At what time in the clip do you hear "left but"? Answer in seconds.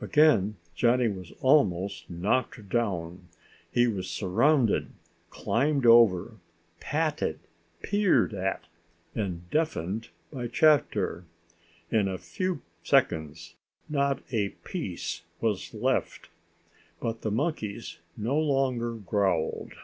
15.74-17.20